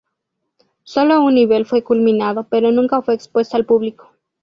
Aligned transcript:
Solo 0.81 1.21
un 1.23 1.35
nivel 1.35 1.67
fue 1.67 1.83
culminado, 1.83 2.47
pero 2.49 2.71
nunca 2.71 3.03
fue 3.03 3.13
expuesto 3.13 3.55
al 3.55 3.65
público. 3.67 4.11